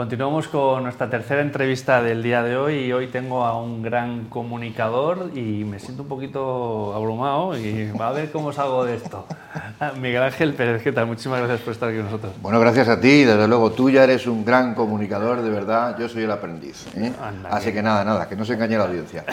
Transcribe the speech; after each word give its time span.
Continuamos 0.00 0.48
con 0.48 0.82
nuestra 0.82 1.10
tercera 1.10 1.42
entrevista 1.42 2.02
del 2.02 2.22
día 2.22 2.42
de 2.42 2.56
hoy 2.56 2.86
y 2.86 2.92
hoy 2.94 3.08
tengo 3.08 3.44
a 3.44 3.60
un 3.60 3.82
gran 3.82 4.30
comunicador 4.30 5.30
y 5.34 5.62
me 5.64 5.78
siento 5.78 6.04
un 6.04 6.08
poquito 6.08 6.94
abrumado 6.94 7.54
y 7.58 7.92
va 7.92 8.08
a 8.08 8.12
ver 8.12 8.32
cómo 8.32 8.50
salgo 8.50 8.86
de 8.86 8.94
esto. 8.94 9.26
Miguel 10.00 10.22
Ángel 10.22 10.54
Pérez, 10.54 10.82
¿qué 10.82 10.90
tal? 10.90 11.06
Muchísimas 11.06 11.40
gracias 11.40 11.60
por 11.60 11.74
estar 11.74 11.90
aquí 11.90 11.98
con 11.98 12.06
nosotros. 12.06 12.32
Bueno, 12.40 12.58
gracias 12.58 12.88
a 12.88 12.98
ti, 12.98 13.24
desde 13.24 13.46
luego 13.46 13.72
tú 13.72 13.90
ya 13.90 14.04
eres 14.04 14.26
un 14.26 14.42
gran 14.42 14.74
comunicador, 14.74 15.42
de 15.42 15.50
verdad, 15.50 15.94
yo 15.98 16.08
soy 16.08 16.22
el 16.22 16.30
aprendiz. 16.30 16.86
¿eh? 16.96 17.12
Así 17.50 17.70
que 17.70 17.82
nada, 17.82 18.02
nada, 18.02 18.26
que 18.26 18.36
no 18.36 18.46
se 18.46 18.54
engañe 18.54 18.78
la 18.78 18.84
audiencia. 18.84 19.26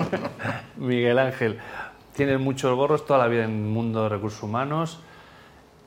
Miguel 0.76 1.18
Ángel, 1.18 1.58
tienes 2.14 2.38
muchos 2.38 2.76
gorros 2.76 3.06
toda 3.06 3.20
la 3.20 3.28
vida 3.28 3.44
en 3.44 3.52
el 3.52 3.70
mundo 3.70 4.02
de 4.02 4.10
recursos 4.10 4.42
humanos. 4.42 5.00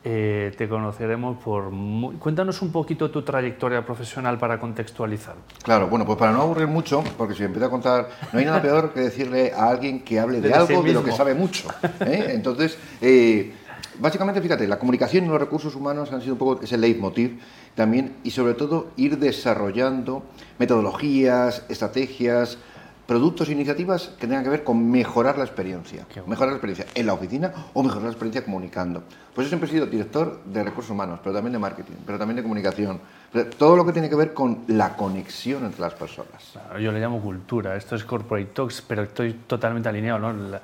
Eh, 0.04 0.54
te 0.57 0.70
conoceremos 0.70 1.38
por... 1.43 1.71
Cuéntanos 2.20 2.61
un 2.61 2.71
poquito 2.71 3.11
tu 3.11 3.23
trayectoria 3.23 3.86
profesional 3.86 4.38
para 4.38 4.59
contextualizar. 4.59 5.36
Claro, 5.64 5.88
bueno, 5.88 6.05
pues 6.05 6.18
para 6.18 6.32
no 6.32 6.43
aburrir 6.43 6.68
mucho, 6.68 7.04
porque 7.18 7.33
si 7.33 7.43
empiezo 7.43 7.65
a 7.65 7.69
contar, 7.69 8.10
no 8.32 8.39
hay 8.39 8.46
nada 8.46 8.61
peor 8.61 8.93
que 8.93 9.02
decirle 9.02 9.52
a 9.54 9.69
alguien 9.69 10.02
que 10.04 10.19
hable 10.19 10.39
de, 10.39 10.54
algo 10.54 10.82
de 10.82 10.93
lo 10.93 11.04
que 11.04 11.11
sabe 11.11 11.33
mucho. 11.33 11.68
¿eh? 12.00 12.28
Entonces, 12.29 12.78
eh, 13.02 13.54
básicamente, 14.00 14.41
fíjate, 14.41 14.68
la 14.68 14.79
comunicación 14.79 15.25
y 15.25 15.28
los 15.28 15.39
recursos 15.39 15.75
humanos 15.75 16.14
han 16.14 16.21
sido 16.21 16.33
un 16.33 16.39
poco 16.39 16.61
ese 16.64 16.77
leitmotiv 16.77 17.41
también 17.75 18.16
y 18.24 18.32
sobre 18.32 18.54
todo 18.54 18.88
ir 18.96 19.18
desarrollando 19.18 20.24
metodologías, 20.57 21.64
estrategias, 21.69 22.57
productos 23.07 23.47
e 23.47 23.54
iniciativas 23.54 24.10
que 24.20 24.28
tengan 24.28 24.43
que 24.43 24.50
ver 24.50 24.64
con 24.64 24.92
mejorar 24.92 25.38
la 25.38 25.46
experiencia. 25.46 26.06
Mejorar 26.28 26.52
la 26.52 26.57
experiencia 26.57 26.86
en 26.93 27.06
la 27.07 27.14
oficina 27.14 27.54
o 27.74 27.82
mejorar 27.82 28.04
la 28.04 28.11
experiencia 28.11 28.43
comunicando. 28.43 29.04
Pues 29.33 29.46
yo 29.46 29.50
siempre 29.50 29.70
he 29.70 29.71
sido 29.71 29.86
director 29.88 30.43
de 30.43 30.64
recursos 30.64 30.92
humanos, 30.92 31.20
pero 31.24 31.33
también 31.33 31.54
de 31.54 31.60
marketing, 31.60 31.93
pero 32.06 32.20
también 32.20 32.36
de 32.36 32.44
comunicación. 32.44 33.00
Todo 33.58 33.75
lo 33.78 33.86
que 33.86 33.94
tiene 33.94 34.09
que 34.09 34.16
ver 34.16 34.33
con 34.33 34.66
la 34.67 34.95
conexión 34.95 35.66
entre 35.66 35.81
las 35.81 35.94
personas. 35.94 36.58
yo 36.80 36.92
le 36.92 37.00
llamo 37.00 37.22
cultura, 37.22 37.75
esto 37.75 37.95
es 37.95 38.03
corporate 38.03 38.52
talks, 38.53 38.81
pero 38.81 39.03
estoy 39.03 39.33
totalmente 39.47 39.88
alineado. 39.88 40.19
¿no? 40.19 40.59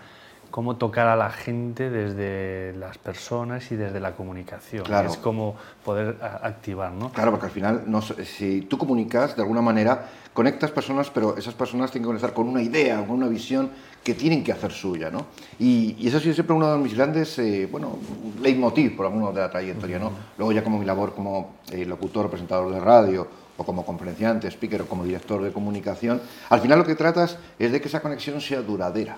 Cómo 0.54 0.76
tocar 0.76 1.08
a 1.08 1.16
la 1.16 1.32
gente 1.32 1.90
desde 1.90 2.78
las 2.78 3.00
personas 3.00 3.72
y 3.72 3.76
desde 3.76 4.00
la 4.00 4.12
comunicación. 4.12 4.84
Claro. 4.84 5.10
Es 5.10 5.18
como 5.18 5.56
poder 5.84 6.16
activar, 6.22 6.92
¿no? 6.92 7.12
Claro, 7.12 7.32
porque 7.32 7.48
al 7.48 7.52
final, 7.52 7.84
no, 7.88 8.04
si 8.04 8.62
tú 8.62 8.78
comunicas, 8.78 9.36
de 9.36 9.42
alguna 9.42 9.64
manera, 9.64 10.12
conectas 10.32 10.70
personas, 10.70 11.10
pero 11.10 11.36
esas 11.36 11.56
personas 11.56 11.90
tienen 11.90 12.04
que 12.04 12.10
conectar 12.10 12.34
con 12.36 12.48
una 12.48 12.62
idea, 12.62 13.00
con 13.00 13.16
una 13.16 13.28
visión 13.30 13.72
que 14.04 14.14
tienen 14.14 14.44
que 14.44 14.52
hacer 14.52 14.72
suya, 14.72 15.10
¿no? 15.10 15.26
Y, 15.58 16.08
eso 16.08 16.18
ha 16.18 16.20
sido 16.20 16.36
siempre 16.36 16.56
uno 16.56 16.72
de 16.72 16.78
mis 16.78 16.94
grandes, 16.94 17.40
eh, 17.40 17.68
bueno, 17.72 17.98
leitmotiv, 18.40 18.96
por 18.96 19.08
alguno 19.08 19.32
de 19.32 19.42
la 19.42 19.50
trayectoria, 19.50 19.98
¿no? 19.98 20.12
Luego 20.38 20.52
ya 20.52 20.64
como 20.64 20.78
mi 20.78 20.86
labor 20.86 21.16
como 21.16 21.56
eh, 21.72 21.84
locutor, 21.84 22.30
presentador 22.30 22.72
de 22.72 22.80
radio, 22.80 23.28
o 23.58 23.64
como 23.64 23.84
conferenciante, 23.84 24.48
speaker 24.52 24.84
o 24.84 24.86
como 24.86 25.04
director 25.04 25.42
de 25.42 25.52
comunicación, 25.52 26.22
al 26.52 26.62
final 26.62 26.78
lo 26.78 26.86
que 26.86 26.94
tratas 26.94 27.40
es 27.58 27.72
de 27.72 27.82
que 27.82 27.88
esa 27.88 28.02
conexión 28.02 28.40
sea 28.40 28.62
duradera 28.62 29.18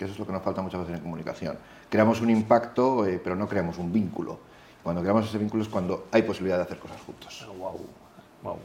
que 0.00 0.06
eso 0.06 0.14
es 0.14 0.18
lo 0.18 0.24
que 0.24 0.32
nos 0.32 0.42
falta 0.42 0.62
muchas 0.62 0.80
veces 0.80 0.96
en 0.96 1.02
comunicación. 1.02 1.58
Creamos 1.90 2.22
un 2.22 2.30
impacto, 2.30 3.04
eh, 3.04 3.20
pero 3.22 3.36
no 3.36 3.46
creamos 3.46 3.76
un 3.76 3.92
vínculo. 3.92 4.38
Cuando 4.82 5.02
creamos 5.02 5.28
ese 5.28 5.36
vínculo 5.36 5.62
es 5.62 5.68
cuando 5.68 6.06
hay 6.10 6.22
posibilidad 6.22 6.56
de 6.56 6.62
hacer 6.62 6.78
cosas 6.78 7.02
juntos. 7.02 7.46
Wow, 7.58 7.86
wow. 8.42 8.56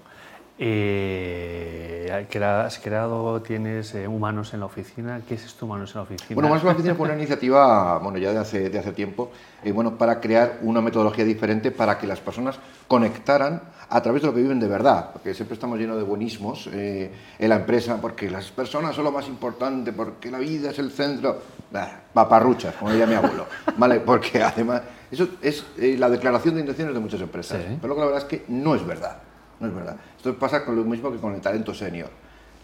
Eh, 0.57 2.09
has 2.13 2.79
creado, 2.79 3.41
tienes 3.41 3.93
eh, 3.93 4.07
humanos 4.07 4.53
en 4.53 4.61
la 4.61 4.67
oficina. 4.67 5.21
¿Qué 5.27 5.35
es 5.35 5.43
esto, 5.43 5.65
humanos 5.65 5.91
en 5.91 5.97
la 5.97 6.03
oficina? 6.03 6.29
Bueno, 6.33 6.47
humanos 6.47 6.63
en 6.63 6.67
la 6.67 6.73
oficina 6.73 6.95
fue 6.95 7.05
una 7.07 7.17
iniciativa, 7.17 7.97
bueno, 7.99 8.17
ya 8.17 8.31
de 8.31 8.39
hace, 8.39 8.69
de 8.69 8.79
hace 8.79 8.93
tiempo, 8.93 9.31
eh, 9.63 9.73
bueno, 9.73 9.97
para 9.97 10.21
crear 10.21 10.59
una 10.61 10.79
metodología 10.79 11.25
diferente 11.25 11.71
para 11.71 11.97
que 11.97 12.07
las 12.07 12.21
personas 12.21 12.57
conectaran 12.87 13.63
a 13.89 14.01
través 14.01 14.21
de 14.21 14.29
lo 14.29 14.33
que 14.33 14.41
viven 14.41 14.59
de 14.59 14.67
verdad, 14.67 15.11
porque 15.11 15.33
siempre 15.33 15.55
estamos 15.55 15.77
llenos 15.77 15.97
de 15.97 16.03
buenismos 16.03 16.67
en 16.71 17.11
la 17.39 17.55
empresa, 17.57 17.99
porque 18.01 18.29
las 18.29 18.49
personas 18.49 18.95
son 18.95 19.03
lo 19.03 19.11
más 19.11 19.27
importante, 19.27 19.91
porque 19.91 20.31
la 20.31 20.39
vida 20.39 20.71
es 20.71 20.79
el 20.79 20.91
centro, 20.91 21.39
bah, 21.71 22.01
paparruchas, 22.13 22.75
como 22.75 22.91
diría 22.91 23.05
mi 23.05 23.13
abuelo, 23.13 23.45
¿vale? 23.77 23.99
Porque 23.99 24.41
además, 24.41 24.81
eso 25.11 25.27
es 25.41 25.65
la 25.77 26.09
declaración 26.09 26.55
de 26.55 26.61
intenciones 26.61 26.95
de 26.95 26.99
muchas 26.99 27.21
empresas, 27.21 27.59
pero 27.79 27.89
lo 27.89 27.95
que 27.95 27.99
la 28.01 28.07
verdad 28.07 28.23
es 28.23 28.29
que 28.29 28.45
no 28.47 28.73
es 28.73 28.85
verdad. 28.85 29.17
No 29.65 29.71
es 29.71 29.75
verdad. 29.75 29.97
Esto 30.15 30.37
pasa 30.37 30.63
con 30.63 30.75
lo 30.75 30.83
mismo 30.83 31.11
que 31.11 31.17
con 31.17 31.33
el 31.33 31.41
talento 31.41 31.73
senior. 31.73 32.09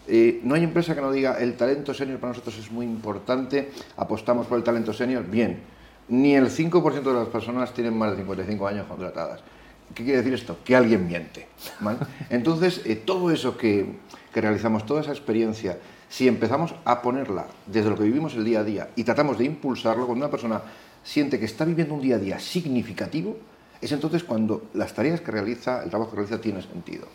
Eh, 0.06 0.40
no 0.44 0.54
hay 0.54 0.64
empresa 0.64 0.94
que 0.94 1.00
no 1.00 1.12
diga 1.12 1.38
el 1.38 1.56
talento 1.56 1.94
senior 1.94 2.18
para 2.18 2.32
nosotros 2.32 2.58
es 2.58 2.70
muy 2.70 2.86
importante, 2.86 3.70
apostamos 3.96 4.46
por 4.46 4.58
el 4.58 4.64
talento 4.64 4.92
senior. 4.92 5.24
Bien, 5.24 5.60
ni 6.08 6.34
el 6.34 6.46
5% 6.46 7.02
de 7.02 7.14
las 7.14 7.28
personas 7.28 7.72
tienen 7.72 7.96
más 7.96 8.12
de 8.12 8.18
55 8.18 8.66
años 8.66 8.86
contratadas. 8.86 9.40
¿Qué 9.94 10.04
quiere 10.04 10.18
decir 10.18 10.34
esto? 10.34 10.58
Que 10.64 10.74
alguien 10.74 11.06
miente. 11.06 11.46
Entonces, 12.30 12.82
eh, 12.84 12.96
todo 12.96 13.30
eso 13.30 13.56
que, 13.56 13.86
que 14.32 14.40
realizamos, 14.40 14.86
toda 14.86 15.02
esa 15.02 15.10
experiencia, 15.10 15.78
si 16.08 16.28
empezamos 16.28 16.74
a 16.84 17.02
ponerla 17.02 17.46
desde 17.66 17.90
lo 17.90 17.96
que 17.96 18.04
vivimos 18.04 18.34
el 18.34 18.44
día 18.44 18.60
a 18.60 18.64
día 18.64 18.88
y 18.96 19.04
tratamos 19.04 19.38
de 19.38 19.44
impulsarlo, 19.44 20.06
cuando 20.06 20.24
una 20.24 20.30
persona 20.30 20.62
siente 21.04 21.38
que 21.38 21.44
está 21.44 21.64
viviendo 21.64 21.94
un 21.94 22.00
día 22.00 22.16
a 22.16 22.18
día 22.18 22.38
significativo, 22.38 23.36
es 23.82 23.92
entonces 23.92 24.24
cuando 24.24 24.62
las 24.74 24.94
tareas 24.94 25.20
que 25.20 25.30
realiza, 25.30 25.82
el 25.82 25.90
trabajo 25.90 26.10
que 26.10 26.16
realiza, 26.16 26.40
tiene 26.40 26.62
sentido. 26.62 27.06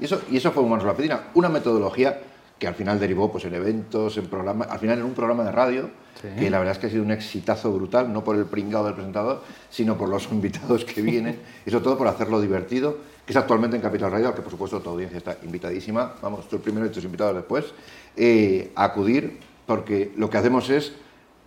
Y 0.00 0.06
eso, 0.06 0.22
y 0.30 0.36
eso 0.36 0.50
fue 0.50 0.62
Humanos 0.62 0.84
la 0.84 0.94
Pedina, 0.94 1.28
una 1.34 1.48
metodología 1.48 2.20
que 2.58 2.66
al 2.66 2.74
final 2.74 2.98
derivó 2.98 3.30
pues, 3.30 3.44
en 3.44 3.54
eventos, 3.54 4.16
en 4.16 4.26
programas, 4.26 4.68
al 4.70 4.78
final 4.78 4.98
en 4.98 5.04
un 5.04 5.14
programa 5.14 5.44
de 5.44 5.52
radio, 5.52 5.90
que 6.38 6.48
la 6.48 6.58
verdad 6.58 6.72
es 6.72 6.78
que 6.78 6.86
ha 6.86 6.90
sido 6.90 7.02
un 7.02 7.10
exitazo 7.10 7.70
brutal, 7.70 8.10
no 8.10 8.24
por 8.24 8.36
el 8.36 8.46
pringado 8.46 8.86
del 8.86 8.94
presentador, 8.94 9.42
sino 9.68 9.98
por 9.98 10.08
los 10.08 10.26
invitados 10.32 10.84
que 10.84 11.02
vienen, 11.02 11.38
y 11.66 11.70
sobre 11.70 11.84
todo 11.84 11.98
por 11.98 12.08
hacerlo 12.08 12.40
divertido, 12.40 12.96
que 13.26 13.32
es 13.32 13.36
actualmente 13.36 13.76
en 13.76 13.82
Capital 13.82 14.10
Radio, 14.10 14.28
al 14.28 14.34
que 14.34 14.42
por 14.42 14.50
supuesto 14.50 14.80
tu 14.80 14.90
audiencia 14.90 15.18
está 15.18 15.36
invitadísima, 15.42 16.14
vamos, 16.22 16.48
tú 16.48 16.56
el 16.56 16.62
primero 16.62 16.86
y 16.86 16.90
tus 16.90 17.04
invitados 17.04 17.34
después, 17.34 17.66
eh, 18.16 18.72
a 18.74 18.84
acudir, 18.84 19.38
porque 19.66 20.12
lo 20.16 20.30
que 20.30 20.38
hacemos 20.38 20.70
es 20.70 20.92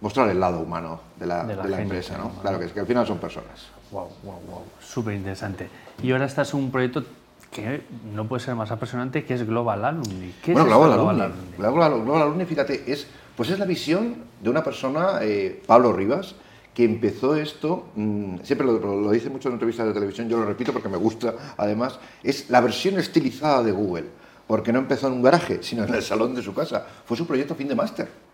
mostrar 0.02 0.30
el 0.30 0.40
lado 0.40 0.60
humano 0.60 1.00
de 1.20 1.26
la, 1.26 1.44
de 1.44 1.56
la, 1.56 1.82
empresa, 1.82 2.18
¿no? 2.18 2.30
Claro 2.42 2.60
que 2.60 2.66
es 2.66 2.72
que 2.72 2.80
al 2.80 2.88
final 2.88 3.06
son 3.08 3.18
personas. 3.18 3.68
Wow, 3.92 4.10
wow, 4.24 4.40
wow. 4.48 4.64
Súper 4.80 5.16
interesante. 5.16 5.70
Y 6.04 6.12
ahora 6.12 6.26
estás 6.26 6.54
en 6.54 6.60
un 6.60 6.72
proyecto 6.72 7.04
que 7.52 7.82
no 8.14 8.28
puede 8.28 8.44
ser 8.44 8.56
más 8.56 8.72
apasionante, 8.72 9.24
que 9.24 9.34
es 9.34 9.46
Global 9.46 9.84
Alumni. 9.84 10.34
¿Qué 10.44 10.54
bueno, 10.54 10.68
es 10.68 10.74
Global, 10.74 10.94
Global, 10.94 11.22
Alumni? 11.22 11.58
Global, 11.58 12.02
Global, 12.02 12.22
Alumni, 12.24 12.46
fíjate, 12.46 12.92
es, 12.92 13.08
pues 13.36 13.50
es 13.50 13.60
la 13.60 13.66
visión 13.66 14.16
de 14.42 14.50
una 14.50 14.64
persona, 14.64 15.20
eh, 15.22 15.64
Pablo 15.66 15.94
Rivas, 15.94 16.36
que 16.74 16.84
empezó 16.84 17.36
esto, 17.36 17.88
mmm, 17.96 18.38
siempre 18.44 18.68
lo, 18.68 18.78
lo, 18.78 19.12
dice 19.12 19.30
mucho 19.30 19.50
en 19.50 19.54
entrevistas 19.54 19.88
de 19.88 19.94
televisión, 19.94 20.30
yo 20.30 20.38
lo 20.38 20.46
repito 20.46 20.72
porque 20.74 20.90
me 20.90 20.98
gusta, 20.98 21.34
además, 21.58 22.00
es 22.22 22.50
la 22.52 22.62
versión 22.62 23.00
estilizada 23.00 23.64
de 23.64 23.72
Google, 23.72 24.06
porque 24.46 24.72
no 24.72 24.80
empezó 24.80 25.08
en 25.08 25.14
un 25.14 25.24
garaje, 25.24 25.64
sino 25.64 25.86
en 25.86 25.94
el 25.96 26.04
salón 26.04 26.36
de 26.36 26.44
su 26.44 26.54
casa. 26.54 26.86
Fue 27.06 27.18
su 27.18 27.26
proyecto 27.26 27.56
fin 27.56 27.68
de 27.68 27.76
máster. 27.76 28.27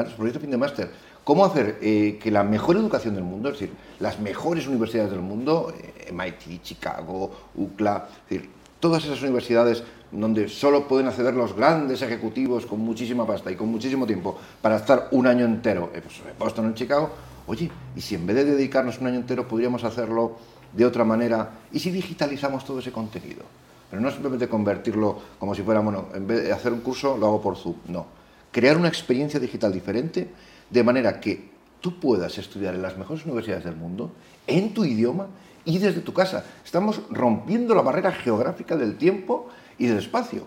¿Vale? 0.00 0.10
Su 0.10 0.16
proyecto 0.16 0.40
fin 0.40 0.50
de 0.50 0.56
máster. 0.56 0.90
Cómo 1.24 1.44
hacer 1.44 1.78
eh, 1.82 2.18
que 2.20 2.30
la 2.30 2.42
mejor 2.42 2.76
educación 2.76 3.14
del 3.14 3.24
mundo, 3.24 3.50
es 3.50 3.60
decir, 3.60 3.74
las 4.00 4.18
mejores 4.18 4.66
universidades 4.66 5.10
del 5.10 5.20
mundo, 5.20 5.72
eh, 5.78 6.10
MIT, 6.12 6.62
Chicago, 6.62 7.30
UCLA, 7.54 8.08
es 8.08 8.30
decir, 8.30 8.50
todas 8.80 9.04
esas 9.04 9.20
universidades 9.22 9.82
donde 10.10 10.48
solo 10.48 10.88
pueden 10.88 11.06
acceder 11.06 11.34
los 11.34 11.54
grandes 11.54 12.02
ejecutivos 12.02 12.66
con 12.66 12.80
muchísima 12.80 13.26
pasta 13.26 13.50
y 13.50 13.56
con 13.56 13.68
muchísimo 13.68 14.06
tiempo 14.06 14.36
para 14.60 14.76
estar 14.76 15.08
un 15.12 15.26
año 15.26 15.44
entero, 15.44 15.90
eh, 15.94 16.00
pues, 16.02 16.16
en 16.18 16.38
Boston, 16.38 16.66
en 16.66 16.74
Chicago, 16.74 17.10
oye, 17.46 17.70
y 17.94 18.00
si 18.00 18.14
en 18.14 18.26
vez 18.26 18.36
de 18.36 18.44
dedicarnos 18.46 18.98
un 19.00 19.06
año 19.06 19.16
entero 19.16 19.46
podríamos 19.46 19.84
hacerlo 19.84 20.38
de 20.72 20.86
otra 20.86 21.04
manera, 21.04 21.50
y 21.72 21.78
si 21.78 21.90
digitalizamos 21.90 22.64
todo 22.64 22.78
ese 22.78 22.90
contenido, 22.90 23.42
pero 23.90 24.00
no 24.00 24.10
simplemente 24.10 24.48
convertirlo 24.48 25.18
como 25.38 25.54
si 25.54 25.62
fuera, 25.62 25.80
bueno, 25.80 26.06
en 26.14 26.26
vez 26.26 26.44
de 26.44 26.52
hacer 26.52 26.72
un 26.72 26.80
curso 26.80 27.18
lo 27.18 27.26
hago 27.26 27.42
por 27.42 27.56
Zoom, 27.56 27.76
no, 27.88 28.19
crear 28.50 28.76
una 28.76 28.88
experiencia 28.88 29.40
digital 29.40 29.72
diferente 29.72 30.28
de 30.68 30.84
manera 30.84 31.20
que 31.20 31.50
tú 31.80 31.98
puedas 31.98 32.38
estudiar 32.38 32.74
en 32.74 32.82
las 32.82 32.96
mejores 32.96 33.24
universidades 33.24 33.64
del 33.64 33.76
mundo, 33.76 34.12
en 34.46 34.74
tu 34.74 34.84
idioma 34.84 35.28
y 35.64 35.78
desde 35.78 36.00
tu 36.00 36.12
casa. 36.12 36.44
Estamos 36.64 37.00
rompiendo 37.10 37.74
la 37.74 37.82
barrera 37.82 38.12
geográfica 38.12 38.76
del 38.76 38.96
tiempo 38.96 39.48
y 39.78 39.86
del 39.86 39.98
espacio. 39.98 40.44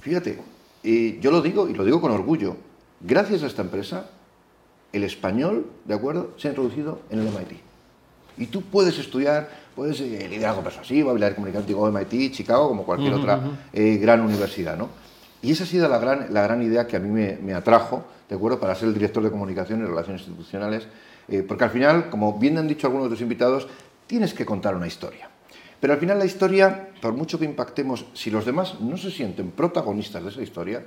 Fíjate, 0.00 0.38
yo 1.20 1.30
lo 1.30 1.42
digo 1.42 1.68
y 1.68 1.74
lo 1.74 1.84
digo 1.84 2.00
con 2.00 2.12
orgullo, 2.12 2.56
gracias 3.00 3.42
a 3.42 3.46
esta 3.46 3.62
empresa, 3.62 4.06
el 4.92 5.04
español, 5.04 5.66
¿de 5.84 5.94
acuerdo?, 5.94 6.32
se 6.36 6.48
ha 6.48 6.50
introducido 6.50 7.00
en 7.10 7.20
el 7.20 7.26
MIT. 7.26 7.60
Y 8.38 8.46
tú 8.46 8.62
puedes 8.62 8.98
estudiar, 8.98 9.50
puedes 9.74 10.00
eh, 10.00 10.28
liderazgo 10.30 10.62
persuasivo, 10.62 11.10
habilidad 11.10 11.34
comunicativa, 11.34 11.90
MIT, 11.90 12.32
Chicago, 12.32 12.68
como 12.68 12.84
cualquier 12.84 13.14
otra 13.14 13.40
eh, 13.72 13.96
gran 13.96 14.20
universidad, 14.20 14.76
¿no? 14.76 14.88
Y 15.42 15.52
esa 15.52 15.64
ha 15.64 15.66
sido 15.66 15.88
la 15.88 15.98
gran, 15.98 16.32
la 16.32 16.42
gran 16.42 16.62
idea 16.62 16.86
que 16.86 16.96
a 16.96 17.00
mí 17.00 17.08
me, 17.08 17.54
atrajo, 17.54 18.04
¿de 18.28 18.34
acuerdo?, 18.34 18.58
para 18.58 18.74
ser 18.74 18.88
el 18.88 18.94
director 18.94 19.22
de 19.22 19.30
comunicación 19.30 19.80
y 19.80 19.84
relaciones 19.84 20.22
institucionales, 20.22 20.88
eh, 21.28 21.44
porque 21.46 21.64
al 21.64 21.70
final, 21.70 22.10
como 22.10 22.38
bien 22.38 22.58
han 22.58 22.66
dicho 22.66 22.86
algunos 22.86 23.08
de 23.08 23.14
tus 23.14 23.22
invitados, 23.22 23.68
tienes 24.06 24.34
que 24.34 24.44
contar 24.44 24.74
una 24.74 24.86
historia. 24.86 25.28
Pero 25.80 25.92
al 25.92 26.00
final 26.00 26.18
la 26.18 26.24
historia, 26.24 26.88
por 27.00 27.12
mucho 27.12 27.38
que 27.38 27.44
impactemos, 27.44 28.06
si 28.14 28.30
los 28.30 28.44
demás 28.44 28.80
no 28.80 28.96
se 28.96 29.10
sienten 29.10 29.52
protagonistas 29.52 30.24
de 30.24 30.30
esa 30.30 30.42
historia, 30.42 30.82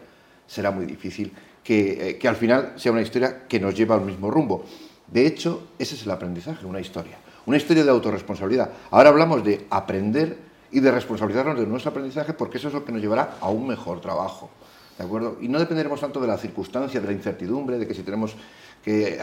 será 0.46 0.72
muy 0.72 0.86
difícil 0.86 1.32
que, 1.64 2.10
eh, 2.10 2.18
que 2.18 2.28
al 2.28 2.36
final 2.36 2.74
sea 2.76 2.92
una 2.92 3.02
historia 3.02 3.48
que 3.48 3.60
nos 3.60 3.74
lleva 3.74 3.96
al 3.96 4.02
mismo 4.02 4.30
rumbo. 4.30 4.66
De 5.08 5.26
hecho, 5.26 5.70
ese 5.80 5.96
es 5.96 6.04
el 6.04 6.12
aprendizaje, 6.12 6.66
una 6.66 6.82
historia. 6.82 7.18
Una 7.46 7.58
historia 7.58 7.84
de 7.84 7.90
autorresponsabilidad. 7.90 8.70
Ahora 8.92 9.10
hablamos 9.10 9.44
de 9.44 9.66
aprender 9.70 10.51
y 10.72 10.80
de 10.80 10.92
responsabilizarnos 10.92 11.60
de 11.60 11.68
nuestro 11.68 11.92
aprendizaje 11.92 12.34
porque 12.34 12.58
eso 12.58 12.70
es 12.70 12.74
lo 12.74 12.86
que 12.86 12.92
nos 12.92 13.02
llevará 13.02 13.36
a 13.42 13.50
un 13.50 13.68
mejor 13.68 14.02
trabajo. 14.02 14.50
¿De 14.98 15.04
acuerdo? 15.04 15.38
Y 15.42 15.48
no 15.48 15.60
dependeremos 15.60 16.00
tanto 16.00 16.20
de 16.20 16.28
la 16.28 16.38
circunstancia, 16.38 17.00
de 17.02 17.08
la 17.08 17.14
incertidumbre, 17.14 17.78
de 17.78 17.88
que 17.88 17.94
si 17.94 18.04
tenemos 18.04 18.36
que... 18.84 19.20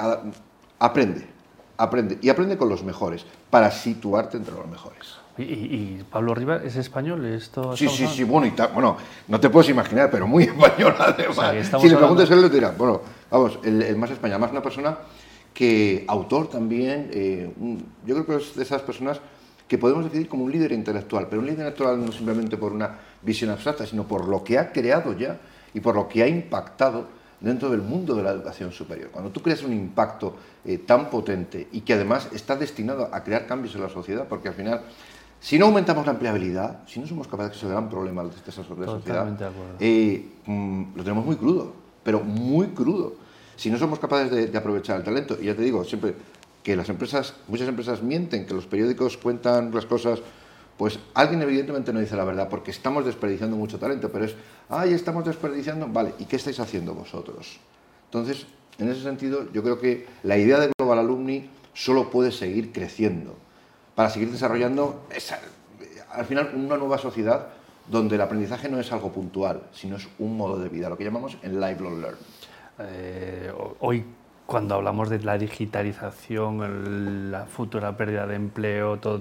Aprende, 0.79 1.27
aprende. 1.77 2.19
Y 2.21 2.29
aprende 2.29 2.57
con 2.57 2.69
los 2.69 2.83
mejores, 2.85 3.25
para 3.51 3.71
situarte 3.71 4.37
entre 4.37 4.55
los 4.55 4.67
mejores. 4.67 5.19
¿Y, 5.39 6.03
Pablo 6.11 6.35
Rivas 6.35 6.63
es 6.65 6.75
español? 6.77 7.25
Esto 7.27 7.77
sí, 7.77 7.89
sí, 7.89 8.09
sí, 8.09 8.25
bueno, 8.25 8.49
y 8.49 8.53
bueno, 8.75 8.97
no 9.29 9.39
te 9.39 9.49
puedes 9.49 9.71
imaginar, 9.71 10.11
pero 10.11 10.27
muy 10.27 10.45
español 10.45 10.97
además. 10.99 11.81
si 11.81 11.89
le 11.89 11.97
preguntas 11.97 12.29
a 12.29 12.35
él, 12.35 12.43
le 12.43 12.49
dirá, 12.49 12.75
bueno, 12.77 13.01
vamos, 13.31 13.61
el, 13.63 13.97
más 13.97 14.11
español, 14.11 14.41
más 14.41 14.51
una 14.51 14.63
persona 14.63 14.99
que 15.55 16.05
autor 16.09 16.49
también, 16.49 17.09
eh, 17.13 17.53
yo 18.05 18.15
creo 18.15 18.27
que 18.27 18.45
es 18.45 18.57
de 18.57 18.63
esas 18.65 18.83
personas 18.83 19.21
que 19.69 19.79
podemos 19.79 20.05
definir 20.05 20.29
como 20.29 20.45
un 20.45 20.51
líder 20.51 20.73
intelectual, 20.73 21.27
pero 21.29 21.41
un 21.41 21.47
líder 21.47 21.59
intelectual 21.59 22.05
no 22.05 22.11
simplemente 22.11 22.57
por 22.57 22.73
una 22.73 22.99
visión 23.23 23.51
abstracta, 23.51 23.87
sino 23.87 24.05
por 24.05 24.27
lo 24.27 24.43
que 24.43 24.59
ha 24.59 24.73
creado 24.73 25.13
ya 25.17 25.39
y 25.75 25.81
por 25.81 25.95
lo 25.95 26.09
que 26.09 26.23
ha 26.23 26.27
impactado 26.27 27.07
dentro 27.41 27.71
del 27.71 27.83
mundo 27.83 28.15
de 28.15 28.23
la 28.23 28.31
educación 28.31 28.73
superior. 28.73 29.11
Cuando 29.11 29.31
tú 29.31 29.41
creas 29.41 29.63
un 29.63 29.73
impacto 29.73 30.35
eh, 30.65 30.79
tan 30.79 31.11
potente 31.11 31.69
y 31.71 31.83
que 31.83 31.93
además 31.93 32.29
está 32.33 32.57
destinado 32.57 33.11
a 33.13 33.23
crear 33.23 33.47
cambios 33.47 33.75
en 33.75 33.83
la 33.83 33.89
sociedad, 33.89 34.27
porque 34.27 34.49
al 34.49 34.55
final 34.55 34.83
si 35.41 35.59
no 35.59 35.67
aumentamos 35.67 36.05
la 36.05 36.13
empleabilidad, 36.13 36.81
si 36.87 36.99
no 36.99 37.07
somos 37.07 37.29
capaces, 37.29 37.53
que 37.53 37.59
es 37.59 37.63
el 37.63 37.71
gran 37.71 37.89
problema 37.89 38.25
de 38.25 38.31
esta 38.31 38.51
sociedad, 38.51 38.99
eh, 39.79 40.27
mm, 40.47 40.97
lo 40.97 41.03
tenemos 41.05 41.25
muy 41.25 41.37
crudo, 41.37 41.73
pero 42.03 42.21
muy 42.21 42.69
crudo. 42.69 43.15
Si 43.55 43.71
no 43.71 43.79
somos 43.79 43.99
capaces 43.99 44.53
de, 44.53 44.59
aprovechar 44.59 44.97
el 44.97 45.05
talento, 45.05 45.37
y 45.41 45.47
ya 45.47 45.55
te 45.55 45.63
digo, 45.63 45.85
siempre 45.85 46.15
que 46.63 46.77
las 46.77 46.89
empresas, 46.89 47.35
muchas 47.49 47.69
empresas 47.69 48.03
mienten, 48.03 48.47
que 48.47 48.55
los 48.55 48.67
periódicos 48.67 49.17
cuentan 49.17 49.73
las 49.73 49.87
cosas, 49.87 50.21
pues 50.77 50.99
alguien 51.15 51.43
evidentemente 51.43 51.93
no 51.93 52.01
dice 52.01 52.17
la 52.17 52.25
verdad, 52.25 52.49
porque 52.49 52.71
estamos 52.71 53.05
desperdiciando 53.05 53.57
mucho 53.57 53.79
talento, 53.79 54.11
pero 54.13 54.25
es, 54.25 54.35
ay, 54.69 54.93
estamos 54.93 55.25
desperdiciando, 55.25 55.89
vale, 55.89 56.15
¿y 56.19 56.25
qué 56.25 56.37
estáis 56.37 56.61
haciendo 56.61 56.95
vosotros? 56.95 57.59
Entonces, 58.05 58.47
en 58.79 58.89
ese 58.89 59.03
sentido, 59.03 59.51
yo 59.53 59.63
creo 59.63 59.81
que 59.81 60.07
la 60.23 60.39
idea 60.39 60.61
de 60.61 60.71
Global 60.79 61.01
Alumni 61.01 61.51
solo 61.75 62.11
puede 62.11 62.31
seguir 62.31 62.73
creciendo 62.73 63.37
para 63.95 64.11
seguir 64.11 64.31
desarrollando 64.31 65.03
al 66.13 66.25
final 66.25 66.53
una 66.55 66.77
nueva 66.77 66.99
sociedad 66.99 67.49
donde 67.89 68.17
el 68.17 68.21
aprendizaje 68.21 68.69
no 68.69 68.79
es 68.79 68.93
algo 68.93 69.11
puntual, 69.11 69.63
sino 69.73 69.97
es 69.97 70.07
un 70.19 70.37
modo 70.37 70.59
de 70.59 70.69
vida, 70.69 70.89
lo 70.89 70.97
que 70.97 71.05
llamamos 71.05 71.37
el 71.43 71.59
lifelong 71.59 72.01
learning. 72.01 72.25
Eh, 72.81 73.53
hoy, 73.81 74.05
cuando 74.49 74.77
hablamos 74.77 75.11
de 75.11 75.21
la 75.21 75.37
digitalización, 75.37 77.31
la 77.31 77.45
futura 77.45 77.99
pérdida 77.99 78.27
de 78.27 78.37
empleo, 78.37 78.97
todo, 78.97 79.19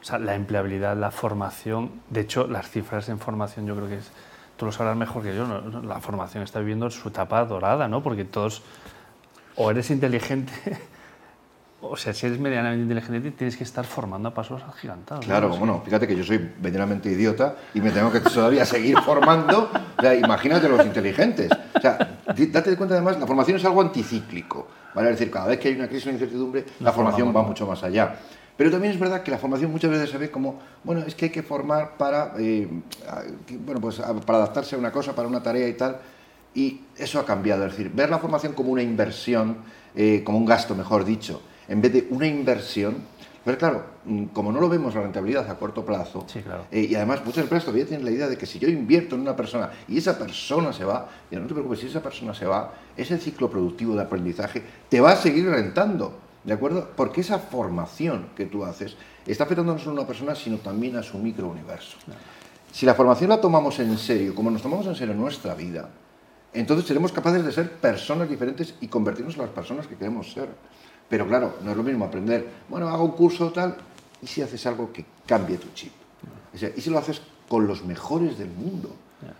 o 0.00 0.04
sea, 0.04 0.20
la 0.20 0.36
empleabilidad, 0.36 0.96
la 0.96 1.10
formación, 1.10 1.90
de 2.10 2.20
hecho, 2.20 2.46
las 2.46 2.70
cifras 2.70 3.08
en 3.08 3.18
formación 3.18 3.66
yo 3.66 3.74
creo 3.74 3.88
que 3.88 3.96
es, 3.96 4.12
tú 4.56 4.66
lo 4.66 4.70
sabrás 4.70 4.96
mejor 4.96 5.24
que 5.24 5.34
yo, 5.34 5.48
la 5.82 5.98
formación 5.98 6.44
está 6.44 6.60
viviendo 6.60 6.88
su 6.90 7.08
etapa 7.08 7.44
dorada, 7.44 7.88
¿no? 7.88 8.04
Porque 8.04 8.24
todos, 8.24 8.62
o 9.56 9.68
eres 9.68 9.90
inteligente 9.90 10.52
o 11.80 11.96
sea, 11.96 12.12
si 12.12 12.26
eres 12.26 12.40
medianamente 12.40 12.82
inteligente, 12.82 13.30
tienes 13.32 13.56
que 13.56 13.64
estar 13.64 13.84
formando 13.84 14.28
a 14.28 14.34
pasos 14.34 14.62
agigantados. 14.62 15.24
Claro, 15.24 15.50
bueno, 15.50 15.80
fíjate 15.84 16.08
que 16.08 16.16
yo 16.16 16.24
soy 16.24 16.50
medianamente 16.60 17.10
idiota 17.10 17.54
y 17.72 17.80
me 17.80 17.90
tengo 17.90 18.10
que 18.10 18.20
todavía 18.20 18.64
seguir 18.64 18.98
formando. 19.00 19.70
O 19.96 20.02
sea, 20.02 20.14
imagínate 20.14 20.68
los 20.68 20.84
inteligentes. 20.84 21.50
O 21.74 21.80
sea, 21.80 22.17
date 22.34 22.76
cuenta 22.76 22.94
además, 22.94 23.18
la 23.18 23.26
formación 23.26 23.56
es 23.56 23.64
algo 23.64 23.80
anticíclico. 23.80 24.68
¿vale? 24.94 25.10
Es 25.10 25.18
decir, 25.18 25.32
cada 25.32 25.46
vez 25.46 25.58
que 25.58 25.68
hay 25.68 25.74
una 25.74 25.88
crisis 25.88 26.06
o 26.06 26.10
incertidumbre, 26.10 26.64
la, 26.80 26.92
formación 26.92 27.34
va 27.34 27.42
mucho 27.42 27.66
más 27.66 27.82
allá. 27.82 28.16
Pero 28.56 28.70
también 28.70 28.92
es 28.92 28.98
verdad 28.98 29.22
que 29.22 29.30
la 29.30 29.38
formación 29.38 29.70
muchas 29.70 29.90
veces 29.90 30.10
se 30.10 30.18
ve 30.18 30.30
como, 30.30 30.58
bueno, 30.82 31.02
es 31.06 31.14
que 31.14 31.26
hay 31.26 31.30
que 31.30 31.42
formar 31.42 31.96
para, 31.96 32.34
eh, 32.38 32.68
bueno, 33.64 33.80
pues, 33.80 33.96
para 34.26 34.38
adaptarse 34.38 34.74
a 34.74 34.78
una 34.78 34.90
cosa, 34.90 35.14
para 35.14 35.28
una 35.28 35.42
tarea 35.42 35.68
y 35.68 35.74
tal. 35.74 35.98
Y 36.54 36.80
eso 36.96 37.20
ha 37.20 37.24
cambiado. 37.24 37.64
Es 37.66 37.72
decir, 37.72 37.92
ver 37.94 38.10
la 38.10 38.18
formación 38.18 38.54
como 38.54 38.72
una 38.72 38.82
inversión, 38.82 39.58
eh, 39.94 40.22
como 40.24 40.38
un 40.38 40.46
gasto, 40.46 40.74
mejor 40.74 41.04
dicho 41.04 41.40
en 41.68 41.82
vez 41.82 41.92
de 41.92 42.06
una 42.10 42.26
inversión. 42.26 42.96
Pero 43.48 43.56
claro, 43.56 43.84
mm, 44.04 44.24
como 44.26 44.52
no 44.52 44.60
lo 44.60 44.68
vemos 44.68 44.94
la 44.94 45.00
rentabilidad 45.00 45.50
a 45.50 45.54
corto 45.54 45.82
plazo, 45.82 46.26
eh, 46.70 46.86
y 46.90 46.94
además 46.94 47.24
muchas 47.24 47.44
empresas 47.44 47.64
todavía 47.64 47.86
tienen 47.86 48.04
la 48.04 48.10
idea 48.10 48.28
de 48.28 48.36
que 48.36 48.44
si 48.44 48.58
yo 48.58 48.68
invierto 48.68 49.14
en 49.14 49.22
una 49.22 49.34
persona 49.34 49.70
y 49.88 49.96
esa 49.96 50.18
persona 50.18 50.70
se 50.70 50.84
va, 50.84 51.08
no 51.30 51.46
te 51.46 51.54
preocupes, 51.54 51.80
si 51.80 51.86
esa 51.86 52.02
persona 52.02 52.34
se 52.34 52.44
va, 52.44 52.74
ese 52.94 53.16
ciclo 53.16 53.48
productivo 53.48 53.96
de 53.96 54.02
aprendizaje 54.02 54.62
te 54.90 55.00
va 55.00 55.12
a 55.12 55.16
seguir 55.16 55.48
rentando, 55.48 56.12
¿de 56.44 56.52
acuerdo? 56.52 56.90
Porque 56.94 57.22
esa 57.22 57.38
formación 57.38 58.26
que 58.36 58.44
tú 58.44 58.66
haces 58.66 58.98
está 59.26 59.44
afectando 59.44 59.72
no 59.72 59.78
solo 59.78 59.92
a 59.92 60.00
una 60.00 60.06
persona, 60.06 60.34
sino 60.34 60.58
también 60.58 60.96
a 60.96 61.02
su 61.02 61.16
microuniverso. 61.16 61.96
Si 62.70 62.84
la 62.84 62.92
formación 62.92 63.30
la 63.30 63.40
tomamos 63.40 63.78
en 63.78 63.96
serio, 63.96 64.34
como 64.34 64.50
nos 64.50 64.60
tomamos 64.60 64.86
en 64.88 64.94
serio 64.94 65.14
en 65.14 65.20
nuestra 65.22 65.54
vida, 65.54 65.88
entonces 66.52 66.86
seremos 66.86 67.12
capaces 67.12 67.42
de 67.42 67.52
ser 67.52 67.72
personas 67.72 68.28
diferentes 68.28 68.74
y 68.82 68.88
convertirnos 68.88 69.36
en 69.36 69.40
las 69.40 69.50
personas 69.52 69.86
que 69.86 69.96
queremos 69.96 70.30
ser. 70.30 70.50
Pero 71.08 71.26
claro, 71.26 71.56
no 71.62 71.70
es 71.70 71.76
lo 71.76 71.82
mismo 71.82 72.04
aprender, 72.04 72.46
bueno, 72.68 72.88
hago 72.88 73.04
un 73.04 73.12
curso 73.12 73.50
tal, 73.50 73.76
y 74.20 74.26
si 74.26 74.42
haces 74.42 74.64
algo 74.66 74.92
que 74.92 75.04
cambie 75.26 75.56
tu 75.56 75.68
chip. 75.74 75.92
y 76.52 76.80
si 76.80 76.90
lo 76.90 76.98
haces 76.98 77.22
con 77.48 77.66
los 77.66 77.84
mejores 77.84 78.38
del 78.38 78.50
mundo, 78.50 78.94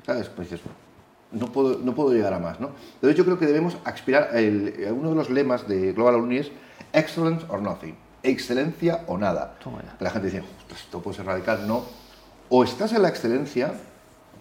¿sabes? 0.07 0.29
Pues 0.29 0.51
dices, 0.51 0.67
no 1.33 1.53
puedo, 1.53 1.79
no 1.79 1.95
puedo 1.95 2.13
llegar 2.13 2.33
a 2.33 2.39
más, 2.39 2.61
¿no? 2.61 2.71
Entonces 2.95 3.17
yo 3.17 3.25
creo 3.25 3.39
que 3.39 3.47
debemos 3.47 3.77
aspirar, 3.85 4.31
el, 4.35 4.89
uno 4.93 5.11
de 5.11 5.15
los 5.15 5.31
lemas 5.31 5.69
de 5.69 5.93
Global 5.93 6.15
Alumni 6.15 6.39
es 6.39 6.51
excellence 6.93 7.45
or 7.49 7.61
nothing, 7.61 7.95
excelencia 8.23 9.05
o 9.07 9.19
nada. 9.19 9.57
La 10.01 10.11
gente 10.11 10.31
dice, 10.31 10.43
esto 10.75 11.01
puede 11.01 11.17
ser 11.17 11.27
radical, 11.27 11.67
no. 11.67 11.85
O 12.49 12.65
estás 12.65 12.93
en 12.93 13.03
la 13.03 13.09
excelencia 13.09 13.75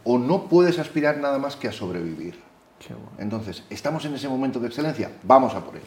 o 0.06 0.18
no 0.18 0.46
puedes 0.48 0.80
aspirar 0.80 1.18
nada 1.18 1.40
más 1.40 1.56
que 1.56 1.68
a 1.68 1.74
sobrevivir. 1.74 2.40
Entonces, 3.18 3.64
¿estamos 3.70 4.06
en 4.06 4.14
ese 4.14 4.30
momento 4.30 4.60
de 4.60 4.68
excelencia? 4.68 5.12
Vamos 5.24 5.54
a 5.56 5.66
por 5.66 5.76
ello. 5.76 5.86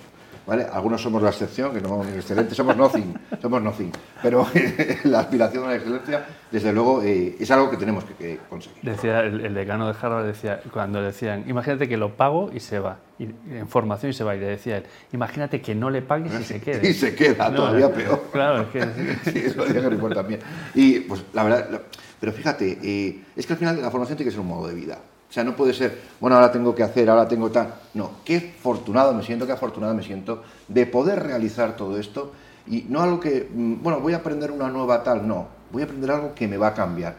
Algunos 0.51 1.01
somos 1.01 1.23
la 1.23 1.31
excepción, 1.31 1.73
que 1.73 1.81
no 1.81 1.89
somos 1.89 2.09
excelentes, 2.09 2.57
somos 2.57 2.77
nothing, 2.77 3.15
somos 3.43 3.63
nothing. 3.63 3.93
Pero 4.23 4.47
la 5.05 5.21
aspiración 5.21 5.65
a 5.65 5.69
la 5.69 5.77
excelencia, 5.77 6.27
desde 6.51 6.73
luego, 6.73 7.03
eh, 7.03 7.37
es 7.39 7.51
algo 7.51 7.71
que 7.71 7.77
tenemos 7.77 8.05
que, 8.05 8.39
conseguir. 8.49 8.79
Decía 8.83 9.21
el, 9.21 9.55
decano 9.55 9.87
de 9.87 9.95
Harvard, 10.01 10.27
decía, 10.27 10.61
cuando 10.73 11.03
decían, 11.03 11.45
imagínate 11.47 11.89
que 11.89 11.97
lo 11.97 12.17
pago 12.17 12.51
y 12.53 12.61
se 12.61 12.79
va, 12.81 12.99
y, 13.19 13.25
en 13.25 13.69
formación 13.69 14.11
y 14.11 14.13
se 14.13 14.25
va, 14.25 14.35
y 14.35 14.41
le 14.41 14.47
decía 14.47 14.79
él, 14.79 14.85
imagínate 15.13 15.61
que 15.61 15.75
no 15.75 15.91
le 15.91 16.03
pagues 16.03 16.33
y 16.41 16.45
se 16.45 16.61
quede. 16.63 16.89
y 16.89 16.95
se 16.95 17.15
queda, 17.15 17.55
todavía 17.55 17.93
peor. 17.93 18.25
Claro, 18.33 18.63
es 18.63 18.69
que... 18.69 19.31
sí, 19.31 19.39
eso 19.39 19.63
Harry 19.63 20.15
también. 20.15 20.41
Y, 20.75 21.01
pues, 21.01 21.25
la 21.33 21.45
verdad, 21.45 21.83
pero 22.21 22.33
fíjate, 22.33 22.79
eh, 22.83 23.25
es 23.35 23.47
que 23.47 23.55
al 23.55 23.59
final 23.59 23.81
la 23.81 23.91
formación 23.91 24.19
tiene 24.19 24.29
que 24.29 24.33
ser 24.33 24.41
un 24.41 24.49
modo 24.49 24.69
de 24.69 24.75
vida. 24.75 24.99
O 25.31 25.33
sea, 25.33 25.45
no 25.45 25.55
puede 25.55 25.73
ser, 25.73 25.97
bueno, 26.19 26.35
ahora 26.35 26.51
tengo 26.51 26.75
que 26.75 26.83
hacer, 26.83 27.09
ahora 27.09 27.29
tengo 27.29 27.53
tal. 27.53 27.73
No, 27.95 28.11
qué 28.25 28.55
afortunado 28.59 29.15
me 29.15 29.23
siento, 29.23 29.47
qué 29.47 29.53
afortunado 29.53 29.95
me 29.95 30.03
siento 30.03 30.43
de 30.67 30.87
poder 30.87 31.23
realizar 31.23 31.77
todo 31.77 31.99
esto 32.01 32.33
y 32.67 32.87
no 32.89 33.01
algo 33.01 33.21
que, 33.21 33.49
mm, 33.49 33.75
bueno, 33.81 34.01
voy 34.01 34.13
a 34.13 34.17
aprender 34.17 34.51
una 34.51 34.69
nueva 34.69 35.05
tal, 35.05 35.27
no, 35.27 35.47
voy 35.71 35.83
a 35.83 35.85
aprender 35.85 36.11
algo 36.11 36.35
que 36.35 36.49
me 36.49 36.57
va 36.57 36.69
a 36.69 36.75
cambiar. 36.75 37.15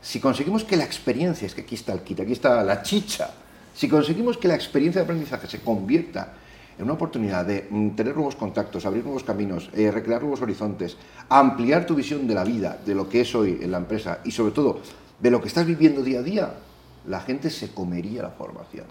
Si 0.00 0.18
conseguimos 0.18 0.64
que 0.64 0.76
la 0.76 0.82
experiencia, 0.82 1.46
es 1.46 1.54
que 1.54 1.60
aquí 1.60 1.76
está 1.76 1.92
el 1.92 2.00
kit, 2.00 2.18
aquí 2.18 2.32
está 2.32 2.64
la 2.64 2.82
chicha, 2.82 3.30
si 3.72 3.88
conseguimos 3.88 4.36
que 4.38 4.48
la 4.48 4.56
experiencia 4.56 5.00
de 5.00 5.04
aprendizaje 5.04 5.46
se 5.46 5.60
convierta 5.60 6.32
en 6.76 6.84
una 6.84 6.94
oportunidad 6.94 7.46
de 7.46 7.68
mm, 7.70 7.90
tener 7.90 8.16
nuevos 8.16 8.34
contactos, 8.34 8.84
abrir 8.86 9.04
nuevos 9.04 9.22
caminos, 9.22 9.70
eh, 9.72 9.88
recrear 9.92 10.20
nuevos 10.20 10.42
horizontes, 10.42 10.96
ampliar 11.28 11.86
tu 11.86 11.94
visión 11.94 12.26
de 12.26 12.34
la 12.34 12.42
vida, 12.42 12.76
de 12.84 12.96
lo 12.96 13.08
que 13.08 13.20
es 13.20 13.32
hoy 13.36 13.60
en 13.62 13.70
la 13.70 13.78
empresa 13.78 14.18
y 14.24 14.32
sobre 14.32 14.52
todo 14.52 14.80
de 15.20 15.30
lo 15.30 15.40
que 15.40 15.46
estás 15.46 15.64
viviendo 15.64 16.02
día 16.02 16.18
a 16.18 16.22
día, 16.22 16.54
la 17.06 17.20
gente 17.20 17.50
se 17.50 17.72
comería 17.72 18.22
la 18.22 18.30
formación. 18.30 18.86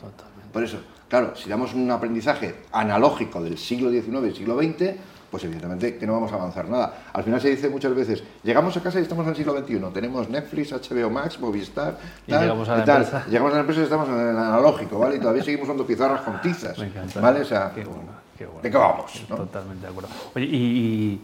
Por 0.52 0.64
eso, 0.64 0.80
claro, 1.08 1.36
si 1.36 1.50
damos 1.50 1.74
un 1.74 1.90
aprendizaje 1.92 2.56
analógico 2.72 3.42
del 3.42 3.58
siglo 3.58 3.90
XIX 3.90 4.32
y 4.32 4.36
siglo 4.36 4.58
XX, 4.58 4.96
pues 5.32 5.46
evidentemente 5.46 5.98
que 5.98 6.06
no 6.06 6.14
vamos 6.14 6.32
a 6.34 6.36
avanzar 6.36 6.68
nada. 6.68 7.06
Al 7.14 7.24
final 7.24 7.40
se 7.40 7.50
dice 7.50 7.70
muchas 7.70 7.96
veces, 7.96 8.22
llegamos 8.44 8.76
a 8.76 8.84
casa 8.84 9.00
y 9.00 9.04
estamos 9.04 9.24
en 9.24 9.30
el 9.30 9.36
siglo 9.38 9.58
XXI, 9.58 9.80
tenemos 9.94 10.30
Netflix, 10.30 10.74
HBO 10.74 11.10
Max, 11.10 11.40
Movistar, 11.40 11.98
y 12.28 12.34
llegamos 12.34 12.68
a 12.68 12.76
la 12.76 12.80
empresa. 12.80 13.26
Llegamos 13.30 13.52
a 13.54 13.56
la 13.56 13.62
empresa 13.62 13.82
y 13.82 13.84
estamos 13.86 14.10
en 14.10 14.16
el 14.16 14.38
analógico, 14.38 15.00
¿vale? 15.00 15.16
Y 15.16 15.20
todavía 15.20 15.44
seguimos 15.44 15.70
usando 15.70 15.88
pizarras 15.88 16.22
con 16.22 16.42
tizas, 16.42 16.78
¿vale? 17.22 17.42
O 17.42 17.46
sea, 17.46 17.72
qué 17.74 17.86
bueno, 17.86 18.12
qué 18.38 18.46
bueno. 18.46 18.62
¿de 18.62 18.72
qué 18.72 18.78
vamos? 18.78 19.26
Totalmente 19.28 19.86
de 19.86 19.88
acuerdo. 19.88 20.10
Oye, 20.36 20.46
y 20.46 21.22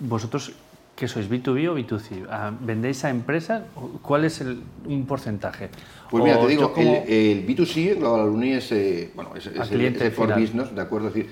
vosotros 0.00 0.52
¿Qué 0.94 1.08
sois? 1.08 1.28
¿B2B 1.28 1.68
o 1.68 1.74
B2C? 1.76 2.26
Ah, 2.30 2.52
¿Vendéis 2.60 3.04
a 3.04 3.10
empresas? 3.10 3.62
¿Cuál 4.00 4.24
es 4.24 4.40
el, 4.40 4.62
un 4.86 5.06
porcentaje? 5.06 5.68
Pues 6.10 6.22
mira, 6.22 6.38
te 6.38 6.46
digo, 6.46 6.72
el, 6.76 7.46
B2C, 7.46 7.98
la 7.98 8.22
Alumni 8.22 8.52
es, 8.52 8.70
eh, 8.70 9.10
bueno, 9.14 9.34
es, 9.34 9.46
es 9.46 9.70
el, 9.72 10.12
for 10.12 10.28
business, 10.38 10.72
¿de 10.72 10.80
acuerdo? 10.80 11.08
Es 11.08 11.14
decir, 11.14 11.30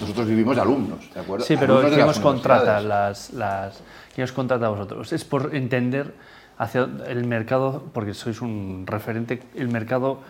nosotros 0.00 0.26
vivimos 0.26 0.56
alumnos, 0.56 1.12
¿de 1.12 1.20
acuerdo? 1.20 1.44
Sí, 1.44 1.56
pero 1.58 1.82
¿quién 1.82 2.08
os 2.08 2.20
contrata? 2.20 2.80
Las, 2.80 3.32
las, 3.34 3.82
¿Quién 4.14 4.24
os 4.24 4.32
contrata 4.32 4.66
a 4.66 4.70
vosotros? 4.70 5.12
Es 5.12 5.24
por 5.24 5.54
entender 5.54 6.14
hacia 6.56 6.88
el 7.06 7.26
mercado, 7.26 7.84
porque 7.92 8.14
sois 8.14 8.40
un 8.40 8.84
referente, 8.86 9.42
el 9.56 9.68
mercado 9.68 10.20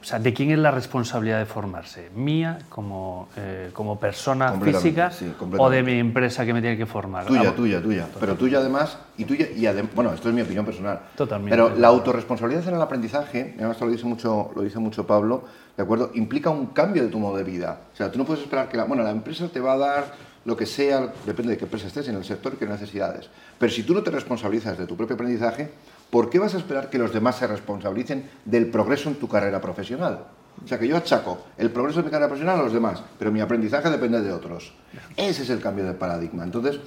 o 0.00 0.04
sea, 0.04 0.18
¿de 0.18 0.32
quién 0.32 0.50
es 0.50 0.58
la 0.58 0.70
responsabilidad 0.70 1.38
de 1.38 1.44
formarse? 1.44 2.10
¿Mía 2.14 2.58
como, 2.70 3.28
eh, 3.36 3.70
como 3.74 4.00
persona 4.00 4.52
física 4.52 5.10
sí, 5.10 5.30
o 5.58 5.70
de 5.70 5.82
mi 5.82 5.98
empresa 5.98 6.46
que 6.46 6.54
me 6.54 6.62
tiene 6.62 6.78
que 6.78 6.86
formar? 6.86 7.26
Tuya, 7.26 7.50
Ah, 7.50 7.54
tuya, 7.54 7.82
tuya. 7.82 8.06
Pero 8.18 8.34
tuya 8.34 8.58
además, 8.58 8.98
y 9.18 9.24
tuya, 9.24 9.46
y 9.54 9.66
bueno, 9.94 10.12
esto 10.14 10.28
es 10.30 10.34
mi 10.34 10.40
opinión 10.40 10.64
personal. 10.64 11.00
Totalmente. 11.16 11.50
Pero 11.54 11.76
la 11.76 11.88
autorresponsabilidad 11.88 12.66
en 12.68 12.74
el 12.76 12.82
aprendizaje, 12.82 13.54
además 13.58 13.76
esto 13.76 13.84
lo 13.84 13.92
dice 13.92 14.06
mucho, 14.06 14.50
lo 14.56 14.62
dice 14.62 14.78
mucho 14.78 15.06
Pablo, 15.06 15.44
¿de 15.76 15.82
acuerdo? 15.82 16.12
Implica 16.14 16.48
un 16.48 16.68
cambio 16.68 17.02
de 17.02 17.10
tu 17.10 17.18
modo 17.18 17.36
de 17.36 17.44
vida. 17.44 17.80
O 17.92 17.96
sea, 17.96 18.10
tú 18.10 18.18
no 18.18 18.24
puedes 18.24 18.42
esperar 18.42 18.68
que 18.68 18.78
la, 18.78 18.84
bueno, 18.84 19.02
la 19.02 19.10
empresa 19.10 19.48
te 19.48 19.60
va 19.60 19.74
a 19.74 19.78
dar 19.78 20.30
lo 20.46 20.56
que 20.56 20.64
sea, 20.64 21.12
depende 21.26 21.52
de 21.52 21.58
qué 21.58 21.64
empresa 21.64 21.86
estés, 21.86 22.08
en 22.08 22.16
el 22.16 22.24
sector 22.24 22.56
qué 22.56 22.66
necesidades. 22.66 23.28
Pero 23.58 23.70
si 23.70 23.82
tú 23.82 23.92
no 23.92 24.02
te 24.02 24.10
responsabilizas 24.10 24.78
de 24.78 24.86
tu 24.86 24.96
propio 24.96 25.14
aprendizaje, 25.14 25.70
¿por 26.10 26.30
qué 26.30 26.38
vas 26.38 26.54
a 26.54 26.58
esperar 26.58 26.90
que 26.90 26.98
los 26.98 27.12
demás 27.12 27.36
se 27.36 27.46
responsabilicen 27.46 28.28
del 28.44 28.66
progreso 28.66 29.08
en 29.08 29.16
tu 29.16 29.28
carrera 29.28 29.60
profesional? 29.60 30.24
O 30.62 30.68
sea, 30.68 30.78
que 30.78 30.86
yo 30.86 30.96
achaco 30.96 31.46
el 31.56 31.70
progreso 31.70 32.00
de 32.00 32.06
mi 32.06 32.10
carrera 32.10 32.28
profesional 32.28 32.60
a 32.60 32.62
los 32.64 32.72
demás, 32.72 33.02
pero 33.18 33.32
mi 33.32 33.40
aprendizaje 33.40 33.88
depende 33.88 34.20
de 34.20 34.32
otros. 34.32 34.72
Ese 35.16 35.42
es 35.42 35.50
el 35.50 35.60
cambio 35.60 35.84
de 35.84 35.94
paradigma. 35.94 36.44
Entonces, 36.44 36.80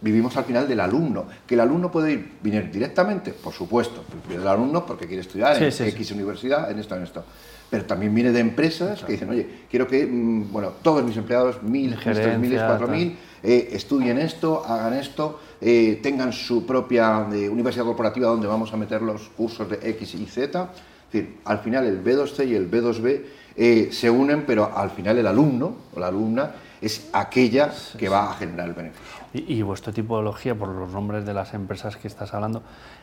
vivimos 0.00 0.36
al 0.36 0.44
final 0.44 0.66
del 0.66 0.80
alumno. 0.80 1.26
Que 1.46 1.54
el 1.54 1.60
alumno 1.60 1.90
puede 1.90 2.12
ir, 2.12 2.32
venir 2.42 2.70
directamente, 2.70 3.32
por 3.32 3.52
supuesto, 3.52 4.04
del 4.28 4.46
alumno 4.46 4.86
porque 4.86 5.06
quiere 5.06 5.22
estudiar 5.22 5.62
en 5.62 5.70
Sí, 5.70 5.84
sí, 5.84 5.90
X 5.90 6.12
universidad, 6.12 6.70
en 6.70 6.78
esto, 6.78 6.96
en 6.96 7.02
esto. 7.02 7.24
Pero 7.68 7.84
también 7.84 8.14
viene 8.14 8.32
de 8.32 8.40
empresas 8.40 9.04
que 9.04 9.12
dicen, 9.12 9.30
oye, 9.30 9.64
quiero 9.70 9.86
que, 9.86 10.04
mm, 10.06 10.50
bueno, 10.50 10.72
todos 10.82 11.04
mis 11.04 11.16
empleados, 11.16 11.62
mil, 11.62 11.96
tres 12.02 12.38
mil, 12.38 12.56
cuatro 12.56 12.88
mil, 12.88 13.16
eh, 13.42 13.68
estudien 13.72 14.18
esto, 14.18 14.64
hagan 14.66 14.94
esto, 14.94 15.40
eh, 15.60 16.00
tengan 16.02 16.32
su 16.32 16.64
propia 16.64 17.26
eh, 17.32 17.48
universidad 17.48 17.84
corporativa 17.84 18.28
donde 18.28 18.46
vamos 18.46 18.72
a 18.72 18.76
meter 18.76 19.02
los 19.02 19.28
cursos 19.30 19.68
de 19.68 19.78
X 19.90 20.14
y 20.14 20.26
Z. 20.26 20.70
Es 20.72 21.12
decir, 21.12 21.38
al 21.44 21.58
final 21.58 21.86
el 21.86 22.02
B2C 22.02 22.48
y 22.48 22.54
el 22.54 22.70
B2B 22.70 23.22
eh, 23.56 23.88
se 23.92 24.10
unen, 24.10 24.44
pero 24.46 24.76
al 24.76 24.90
final 24.90 25.18
el 25.18 25.26
alumno 25.26 25.74
o 25.94 26.00
la 26.00 26.06
alumna 26.06 26.52
es 26.80 27.10
aquella 27.12 27.70
que 27.98 28.08
va 28.08 28.30
a 28.30 28.34
generar 28.34 28.68
el 28.68 28.74
beneficio. 28.74 29.04
Y, 29.34 29.54
y 29.54 29.62
vuestra 29.62 29.92
tipología, 29.92 30.54
por 30.54 30.68
los 30.68 30.90
nombres 30.90 31.26
de 31.26 31.34
las 31.34 31.52
empresas 31.52 31.96
que 31.96 32.08
estás 32.08 32.32
hablando, 32.32 32.62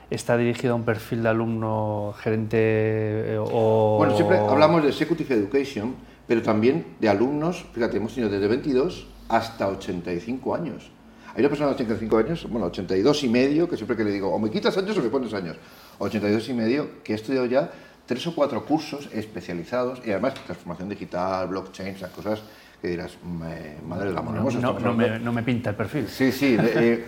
¿está 0.10 0.36
dirigido 0.36 0.74
a 0.74 0.76
un 0.76 0.84
perfil 0.84 1.24
de 1.24 1.30
alumno 1.30 2.16
gerente 2.20 2.58
eh, 2.58 3.38
o...? 3.40 3.98
Bueno, 3.98 4.16
siempre 4.16 4.38
hablamos 4.38 4.84
de 4.84 4.90
Executive 4.90 5.36
Education, 5.36 5.96
pero 6.28 6.42
también 6.42 6.96
de 7.00 7.10
alumnos, 7.10 7.66
fíjate, 7.74 7.98
hemos 7.98 8.14
tenido 8.14 8.32
desde 8.32 8.48
22 8.48 9.08
hasta 9.30 9.68
85 9.68 10.56
años. 10.56 10.92
Hay 11.38 11.42
una 11.42 11.50
persona 11.50 11.70
de 11.70 11.76
85 11.76 12.18
años, 12.18 12.48
bueno, 12.50 12.66
82 12.66 13.24
y 13.24 13.30
medio, 13.30 13.70
que 13.70 13.76
siempre 13.78 13.96
que 13.96 14.04
le 14.04 14.10
digo, 14.12 14.34
o 14.34 14.40
me 14.40 14.50
quitas 14.50 14.76
años 14.76 14.98
o 14.98 15.04
me 15.04 15.10
pones 15.10 15.32
años, 15.36 15.56
82 16.00 16.50
y 16.50 16.54
medio, 16.56 16.90
que 17.04 17.14
ha 17.14 17.16
estudiado 17.16 17.46
ya 17.46 17.70
tres 18.08 18.26
o 18.26 18.34
cuatro 18.34 18.66
cursos 18.66 19.08
especializados 19.14 20.02
y 20.04 20.10
además 20.10 20.34
transformación 20.34 20.90
digital, 20.90 21.48
blockchain, 21.50 21.90
esas 21.90 22.10
cosas 22.10 22.42
que 22.82 22.88
dirás, 22.88 23.18
"Me- 23.24 23.76
madre 23.88 24.08
del 24.10 24.18
amor 24.18 24.34
No, 24.34 24.42
no- 24.42 24.50
estamos 24.50 24.82
no 24.82 24.90
hablando". 24.90 25.14
me, 25.14 25.20
no 25.20 25.32
me 25.32 25.44
pinta 25.44 25.70
el 25.70 25.76
perfil. 25.76 26.08
Sí, 26.08 26.32
sí. 26.32 26.58
eh, 26.60 27.06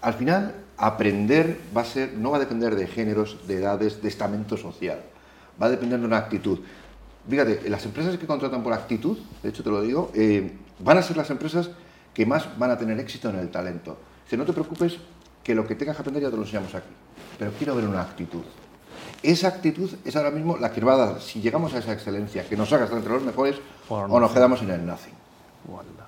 al 0.00 0.14
final, 0.14 0.54
aprender 0.78 1.58
va 1.76 1.82
a 1.82 1.84
ser, 1.84 2.14
no 2.14 2.30
va 2.30 2.38
a 2.38 2.40
depender 2.40 2.76
de 2.76 2.86
géneros, 2.86 3.46
de 3.46 3.56
edades, 3.58 4.00
de 4.00 4.08
estamento 4.08 4.56
social. 4.56 5.00
Va 5.60 5.66
a 5.66 5.70
depender 5.70 6.00
de 6.00 6.06
una 6.06 6.16
actitud. 6.16 6.60
Fíjate, 7.28 7.68
las 7.68 7.84
empresas 7.84 8.16
que 8.16 8.26
contratan 8.26 8.62
por 8.62 8.72
actitud, 8.72 9.18
de 9.42 9.50
hecho 9.50 9.62
te 9.62 9.68
lo 9.68 9.82
digo, 9.82 10.12
eh, 10.14 10.50
van 10.78 10.96
a 10.96 11.02
ser 11.02 11.18
las 11.18 11.28
empresas 11.28 11.70
que 12.16 12.24
más 12.24 12.58
van 12.58 12.70
a 12.70 12.78
tener 12.78 12.98
éxito 12.98 13.28
en 13.28 13.36
el 13.36 13.50
talento. 13.50 13.98
Si 14.26 14.38
no 14.38 14.46
te 14.46 14.54
preocupes, 14.54 14.96
que 15.44 15.54
lo 15.54 15.66
que 15.66 15.74
tengas 15.74 15.96
que 15.96 16.00
aprender 16.00 16.22
ya 16.22 16.30
te 16.30 16.36
lo 16.36 16.44
enseñamos 16.44 16.74
aquí. 16.74 16.88
Pero 17.38 17.52
quiero 17.58 17.76
ver 17.76 17.86
una 17.86 18.00
actitud. 18.00 18.40
Esa 19.22 19.48
actitud 19.48 19.90
es 20.02 20.16
ahora 20.16 20.30
mismo 20.30 20.56
la 20.56 20.72
que 20.72 20.80
va 20.80 20.94
a 20.94 20.96
dar, 20.96 21.20
si 21.20 21.42
llegamos 21.42 21.74
a 21.74 21.78
esa 21.78 21.92
excelencia, 21.92 22.48
que 22.48 22.56
nos 22.56 22.72
haga 22.72 22.84
estar 22.84 22.96
entre 22.96 23.12
los 23.12 23.22
mejores 23.22 23.56
Por 23.86 24.10
o 24.10 24.18
nos 24.18 24.32
quedamos 24.32 24.62
en 24.62 24.70
el 24.70 24.86
nothing. 24.86 25.12
Walda, 25.68 26.06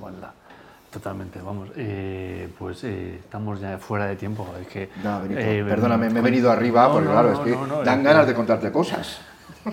walda. 0.00 0.34
Totalmente, 0.90 1.40
vamos. 1.40 1.68
eh, 1.76 2.48
pues 2.58 2.82
eh, 2.82 3.20
estamos 3.20 3.60
ya 3.60 3.78
fuera 3.78 4.06
de 4.06 4.16
tiempo. 4.16 4.52
Es 4.60 4.66
que, 4.66 4.90
No, 5.04 5.20
Benito, 5.22 5.40
eh, 5.40 5.64
perdóname, 5.68 6.10
me 6.10 6.18
he 6.18 6.22
venido 6.22 6.50
arriba, 6.50 6.88
No, 6.88 6.94
porque 6.94 7.06
no, 7.06 7.12
claro, 7.12 7.32
es 7.32 7.38
que 7.38 7.84
dan 7.84 8.02
ganas 8.02 8.26
de 8.26 8.34
contarte 8.34 8.72
cosas. 8.72 9.20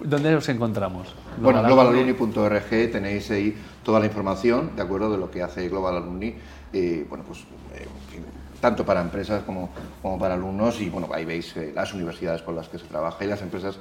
¿Dónde 0.00 0.34
os 0.34 0.46
encontramos? 0.50 1.14
Bueno, 1.38 1.62
Global 1.62 1.88
Alumni. 1.88 2.12
globalalumni.org 2.12 2.90
tenéis 2.92 3.30
ahí 3.30 3.56
toda 3.82 4.00
la 4.00 4.06
información, 4.06 4.70
¿de 4.76 4.82
acuerdo? 4.82 5.10
De 5.12 5.18
lo 5.18 5.30
que 5.30 5.42
hace 5.42 5.68
Global 5.68 5.96
Alumni, 5.96 6.34
eh, 6.72 7.06
bueno, 7.08 7.24
pues, 7.26 7.40
eh, 7.74 7.86
tanto 8.60 8.84
para 8.84 9.00
empresas 9.00 9.42
como, 9.44 9.70
como 10.02 10.18
para 10.18 10.34
alumnos, 10.34 10.80
y 10.80 10.88
bueno, 10.88 11.08
ahí 11.12 11.24
veis 11.24 11.56
eh, 11.56 11.72
las 11.74 11.92
universidades 11.94 12.42
con 12.42 12.56
las 12.56 12.68
que 12.68 12.78
se 12.78 12.86
trabaja 12.86 13.24
y 13.24 13.28
las 13.28 13.42
empresas 13.42 13.78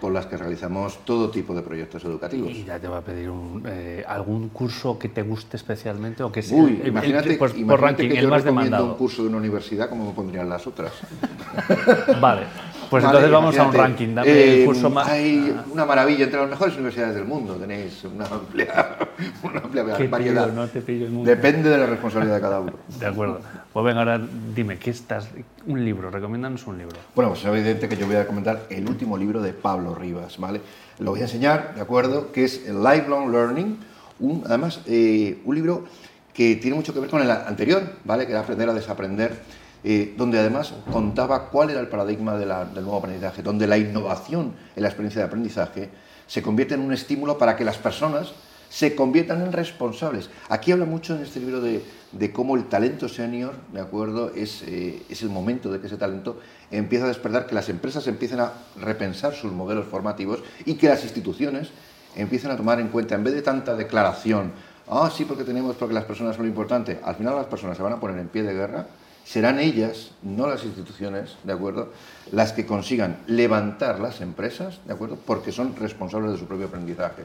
con 0.00 0.14
las 0.14 0.26
que 0.26 0.36
realizamos 0.36 0.98
todo 1.04 1.28
tipo 1.30 1.54
de 1.56 1.62
proyectos 1.62 2.04
educativos. 2.04 2.50
Y 2.52 2.64
ya 2.64 2.78
te 2.78 2.86
va 2.86 2.98
a 2.98 3.00
pedir 3.00 3.30
un, 3.30 3.64
eh, 3.66 4.04
algún 4.06 4.48
curso 4.50 4.96
que 4.96 5.08
te 5.08 5.22
guste 5.22 5.56
especialmente 5.56 6.22
o 6.22 6.30
que 6.30 6.40
sea 6.42 6.56
Uy, 6.56 6.74
el- 6.74 6.80
el- 6.82 6.86
imagínate, 6.88 7.34
pues, 7.36 7.50
por 7.52 7.60
imagínate 7.60 7.82
ranking 7.86 8.08
que 8.10 8.18
el 8.18 8.22
yo 8.22 8.28
más 8.30 8.44
recomiendo 8.44 8.64
demandado. 8.76 8.92
un 8.92 8.98
curso 8.98 9.22
de 9.22 9.28
una 9.30 9.38
universidad, 9.38 9.88
como 9.88 10.06
me 10.06 10.12
pondrían 10.12 10.48
las 10.48 10.64
otras? 10.68 10.92
Vale, 12.20 12.42
pues 12.90 13.04
Vale, 13.04 13.18
entonces 13.18 13.30
vamos 13.30 13.58
a 13.58 13.64
un 13.64 13.72
ranking. 13.72 14.14
Dame 14.14 14.30
eh, 14.30 14.60
el 14.60 14.66
curso 14.66 14.90
más. 14.90 15.08
Hay 15.08 15.54
una 15.70 15.84
maravilla 15.84 16.24
entre 16.24 16.40
las 16.40 16.48
mejores 16.50 16.74
universidades 16.74 17.14
del 17.14 17.24
mundo. 17.24 17.54
Tenéis 17.54 18.04
una 18.04 18.26
amplia, 18.26 18.96
una 19.42 19.60
amplia 19.60 19.82
variedad. 19.82 20.48
pillo, 20.48 20.60
no 20.60 20.68
te 20.68 20.80
pillo 20.80 21.08
nunca. 21.08 21.30
Depende 21.30 21.68
de 21.70 21.78
la 21.78 21.86
responsabilidad 21.86 22.36
de 22.36 22.40
cada 22.40 22.60
uno. 22.60 22.72
De 22.98 23.06
acuerdo. 23.06 23.40
Pues 23.72 23.84
venga, 23.84 24.00
ahora 24.00 24.20
dime, 24.54 24.78
¿qué 24.78 24.90
estás? 24.90 25.28
Un 25.66 25.84
libro, 25.84 26.10
recomiéndanos 26.10 26.66
un 26.66 26.78
libro. 26.78 26.96
Bueno, 27.14 27.30
pues 27.30 27.42
es 27.42 27.46
evidente 27.46 27.88
que 27.88 27.96
yo 27.96 28.06
voy 28.06 28.16
a 28.16 28.26
comentar 28.26 28.62
el 28.70 28.88
último 28.88 29.16
libro 29.16 29.42
de 29.42 29.52
Pablo 29.52 29.94
Rivas, 29.94 30.38
¿vale? 30.38 30.60
Lo 30.98 31.10
voy 31.10 31.20
a 31.20 31.24
enseñar, 31.24 31.74
¿de 31.74 31.82
acuerdo? 31.82 32.32
Que 32.32 32.44
es 32.44 32.66
el 32.66 32.82
Lifelong 32.82 33.30
Learning, 33.30 33.78
un, 34.20 34.42
además 34.46 34.80
eh, 34.86 35.38
un 35.44 35.54
libro 35.54 35.84
que 36.32 36.56
tiene 36.56 36.76
mucho 36.76 36.94
que 36.94 37.00
ver 37.00 37.10
con 37.10 37.20
el 37.20 37.30
anterior, 37.30 37.82
¿vale? 38.04 38.24
Que 38.24 38.32
era 38.32 38.40
Aprender 38.40 38.68
a 38.68 38.72
Desaprender, 38.72 39.42
eh, 39.84 40.14
donde 40.16 40.38
además 40.38 40.74
contaba 40.92 41.50
cuál 41.50 41.70
era 41.70 41.80
el 41.80 41.88
paradigma 41.88 42.36
del 42.36 42.48
nuevo 42.48 42.96
aprendizaje, 42.96 43.42
donde 43.42 43.66
la 43.66 43.78
innovación 43.78 44.54
en 44.74 44.82
la 44.82 44.88
experiencia 44.88 45.20
de 45.20 45.26
aprendizaje 45.26 45.90
se 46.26 46.42
convierte 46.42 46.74
en 46.74 46.80
un 46.80 46.92
estímulo 46.92 47.38
para 47.38 47.56
que 47.56 47.64
las 47.64 47.78
personas 47.78 48.32
se 48.68 48.94
conviertan 48.94 49.40
en 49.42 49.52
responsables. 49.52 50.28
Aquí 50.48 50.72
habla 50.72 50.84
mucho 50.84 51.16
en 51.16 51.22
este 51.22 51.40
libro 51.40 51.60
de, 51.60 51.82
de 52.12 52.32
cómo 52.32 52.56
el 52.56 52.64
talento 52.64 53.08
senior, 53.08 53.54
¿de 53.72 53.80
acuerdo? 53.80 54.32
Es, 54.34 54.62
eh, 54.66 55.02
es 55.08 55.22
el 55.22 55.30
momento 55.30 55.70
de 55.70 55.80
que 55.80 55.86
ese 55.86 55.96
talento 55.96 56.38
empieza 56.70 57.06
a 57.06 57.08
despertar, 57.08 57.46
que 57.46 57.54
las 57.54 57.68
empresas 57.68 58.06
empiecen 58.06 58.40
a 58.40 58.52
repensar 58.80 59.34
sus 59.34 59.52
modelos 59.52 59.86
formativos 59.86 60.42
y 60.66 60.74
que 60.74 60.88
las 60.88 61.02
instituciones 61.02 61.70
empiecen 62.14 62.50
a 62.50 62.56
tomar 62.56 62.80
en 62.80 62.88
cuenta, 62.88 63.14
en 63.14 63.24
vez 63.24 63.34
de 63.34 63.42
tanta 63.42 63.74
declaración, 63.74 64.52
ah, 64.88 65.10
sí, 65.14 65.24
porque 65.24 65.44
tenemos, 65.44 65.76
porque 65.76 65.94
las 65.94 66.04
personas 66.04 66.36
son 66.36 66.44
lo 66.44 66.48
importante, 66.50 67.00
al 67.02 67.14
final 67.14 67.36
las 67.36 67.46
personas 67.46 67.76
se 67.76 67.82
van 67.82 67.92
a 67.92 68.00
poner 68.00 68.18
en 68.18 68.28
pie 68.28 68.42
de 68.42 68.54
guerra, 68.54 68.86
serán 69.28 69.58
ellas, 69.58 70.12
no 70.22 70.46
las 70.46 70.64
instituciones, 70.64 71.36
¿de 71.44 71.52
acuerdo?, 71.52 71.92
las 72.32 72.54
que 72.54 72.64
consigan 72.64 73.18
levantar 73.26 74.00
las 74.00 74.22
empresas, 74.22 74.80
¿de 74.86 74.94
acuerdo?, 74.94 75.18
porque 75.26 75.52
son 75.52 75.76
responsables 75.76 76.32
de 76.32 76.38
su 76.38 76.46
propio 76.46 76.66
aprendizaje. 76.66 77.24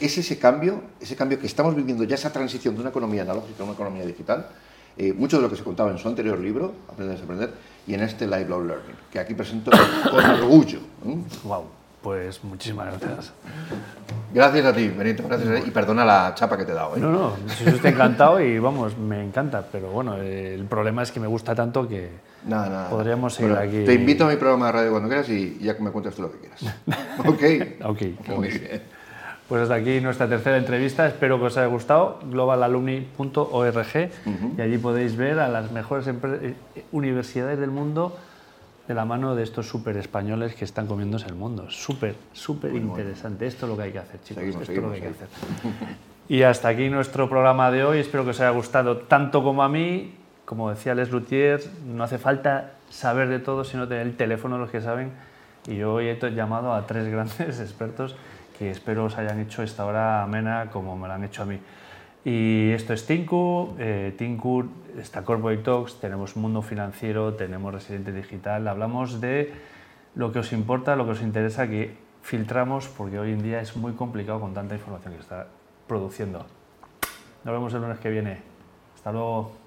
Es 0.00 0.16
ese 0.16 0.38
cambio, 0.38 0.82
ese 0.98 1.14
cambio 1.14 1.38
que 1.38 1.46
estamos 1.46 1.76
viviendo, 1.76 2.04
ya 2.04 2.14
esa 2.14 2.32
transición 2.32 2.74
de 2.74 2.80
una 2.80 2.88
economía 2.88 3.20
analógica 3.20 3.62
a 3.62 3.64
una 3.64 3.74
economía 3.74 4.06
digital, 4.06 4.48
eh, 4.96 5.12
mucho 5.12 5.36
de 5.36 5.42
lo 5.42 5.50
que 5.50 5.56
se 5.56 5.62
contaba 5.62 5.90
en 5.90 5.98
su 5.98 6.08
anterior 6.08 6.38
libro, 6.38 6.72
Aprender 6.88 7.10
a 7.10 7.20
Desaprender, 7.20 7.50
y 7.86 7.92
en 7.92 8.00
este 8.00 8.26
Lifelong 8.26 8.66
Learning, 8.66 8.96
que 9.12 9.18
aquí 9.18 9.34
presento 9.34 9.70
con 10.10 10.24
orgullo. 10.40 10.78
¿eh? 11.06 11.18
Wow, 11.44 11.64
pues 12.06 12.44
muchísimas 12.44 12.86
gracias. 12.86 13.32
Gracias 14.32 14.64
a 14.64 14.72
ti, 14.72 14.86
Benito, 14.96 15.24
gracias 15.26 15.50
a 15.50 15.54
ti, 15.56 15.62
y 15.66 15.70
perdona 15.72 16.04
la 16.04 16.32
chapa 16.36 16.56
que 16.56 16.64
te 16.64 16.70
he 16.70 16.74
dado. 16.76 16.96
¿eh? 16.96 17.00
No, 17.00 17.10
no, 17.10 17.32
yo 17.64 17.70
estoy 17.70 17.90
encantado 17.90 18.40
y 18.40 18.60
vamos, 18.60 18.96
me 18.96 19.24
encanta, 19.24 19.66
pero 19.72 19.90
bueno, 19.90 20.14
el 20.16 20.64
problema 20.66 21.02
es 21.02 21.10
que 21.10 21.18
me 21.18 21.26
gusta 21.26 21.56
tanto 21.56 21.88
que 21.88 22.10
Nada, 22.46 22.68
nada. 22.68 22.90
podríamos 22.90 23.34
seguir 23.34 23.54
Bueno, 23.56 23.68
aquí. 23.68 23.84
Te 23.84 23.94
invito 23.94 24.24
a 24.24 24.28
mi 24.28 24.36
programa 24.36 24.66
de 24.66 24.72
radio 24.72 24.90
cuando 24.92 25.08
quieras 25.08 25.28
y 25.30 25.58
ya 25.58 25.74
me 25.80 25.90
cuentas 25.90 26.14
tú 26.14 26.22
lo 26.22 26.30
que 26.30 26.38
quieras. 26.38 26.62
¿Ok? 27.26 27.42
Ok, 27.86 28.28
Muy 28.36 28.50
bien. 28.50 28.82
Pues 29.48 29.62
hasta 29.62 29.74
aquí 29.74 30.00
nuestra 30.00 30.28
tercera 30.28 30.58
entrevista. 30.58 31.08
Espero 31.08 31.40
que 31.40 31.46
os 31.46 31.56
haya 31.56 31.66
gustado. 31.66 32.20
globalalumni.org 32.30 34.10
y 34.56 34.60
allí 34.60 34.78
podéis 34.78 35.16
ver 35.16 35.40
a 35.40 35.48
las 35.48 35.72
mejores 35.72 36.06
eh, 36.06 36.54
universidades 36.92 37.58
del 37.58 37.70
mundo 37.72 38.16
de 38.86 38.94
la 38.94 39.04
mano 39.04 39.34
de 39.34 39.42
estos 39.42 39.68
súper 39.68 39.96
españoles 39.96 40.54
que 40.54 40.64
están 40.64 40.86
comiéndose 40.86 41.26
el 41.26 41.34
mundo. 41.34 41.70
Súper, 41.70 42.14
súper 42.32 42.74
interesante. 42.74 43.46
Esto 43.46 43.66
es 43.66 43.70
lo 43.70 43.76
que 43.76 43.82
hay 43.84 43.92
que 43.92 43.98
hacer, 43.98 44.20
chicos. 44.22 44.42
Seguimos, 44.42 44.62
Esto 44.62 44.72
es 44.72 44.78
lo 44.78 44.88
que 44.88 44.94
hay 44.94 45.00
seguimos, 45.00 45.18
que 45.18 45.24
hacer. 45.24 45.96
Y 46.28 46.42
hasta 46.42 46.68
aquí 46.68 46.88
nuestro 46.88 47.28
programa 47.28 47.70
de 47.70 47.84
hoy. 47.84 47.98
Espero 47.98 48.24
que 48.24 48.30
os 48.30 48.40
haya 48.40 48.50
gustado 48.50 48.98
tanto 48.98 49.42
como 49.42 49.62
a 49.62 49.68
mí. 49.68 50.14
Como 50.44 50.70
decía 50.70 50.94
Les 50.94 51.10
Luthier, 51.10 51.60
no 51.86 52.04
hace 52.04 52.18
falta 52.18 52.74
saber 52.88 53.28
de 53.28 53.40
todo, 53.40 53.64
sino 53.64 53.88
tener 53.88 54.06
el 54.06 54.16
teléfono 54.16 54.58
los 54.58 54.70
que 54.70 54.80
saben. 54.80 55.12
Y 55.66 55.76
yo 55.76 55.94
hoy 55.94 56.08
he 56.08 56.30
llamado 56.32 56.72
a 56.72 56.86
tres 56.86 57.08
grandes 57.10 57.60
expertos 57.60 58.16
que 58.58 58.70
espero 58.70 59.04
os 59.04 59.18
hayan 59.18 59.40
hecho 59.40 59.62
esta 59.62 59.84
hora 59.84 60.22
amena 60.22 60.70
como 60.72 60.96
me 60.96 61.08
la 61.08 61.14
han 61.16 61.24
hecho 61.24 61.42
a 61.42 61.46
mí. 61.46 61.58
Y 62.26 62.72
esto 62.72 62.92
es 62.92 63.06
Tinku, 63.06 63.76
eh, 63.78 64.12
Tinku 64.18 64.64
está 64.98 65.22
Corporate 65.22 65.62
Talks, 65.62 66.00
tenemos 66.00 66.34
Mundo 66.34 66.60
Financiero, 66.60 67.34
tenemos 67.34 67.72
Residente 67.72 68.10
Digital, 68.10 68.66
hablamos 68.66 69.20
de 69.20 69.52
lo 70.16 70.32
que 70.32 70.40
os 70.40 70.52
importa, 70.52 70.96
lo 70.96 71.04
que 71.04 71.12
os 71.12 71.22
interesa, 71.22 71.68
que 71.68 71.94
filtramos, 72.22 72.88
porque 72.88 73.20
hoy 73.20 73.30
en 73.30 73.44
día 73.44 73.60
es 73.60 73.76
muy 73.76 73.92
complicado 73.92 74.40
con 74.40 74.54
tanta 74.54 74.74
información 74.74 75.14
que 75.14 75.20
está 75.20 75.46
produciendo. 75.86 76.44
Nos 77.44 77.54
vemos 77.54 77.72
el 77.74 77.82
lunes 77.82 78.00
que 78.00 78.10
viene. 78.10 78.38
Hasta 78.96 79.12
luego. 79.12 79.65